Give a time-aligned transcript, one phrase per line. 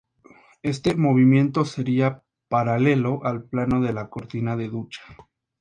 [0.63, 5.03] Este movimiento sería paralelo al plano de la cortina de ducha.